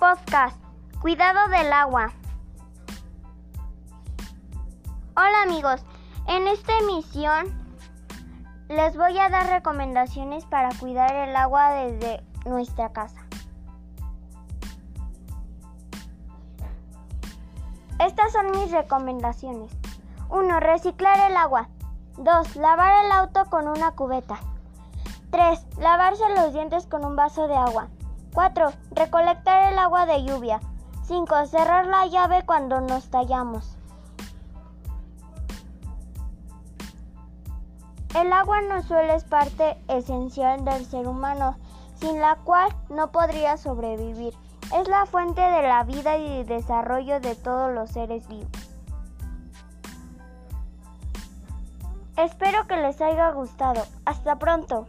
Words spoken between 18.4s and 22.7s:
mis recomendaciones. 1. Reciclar el agua. 2.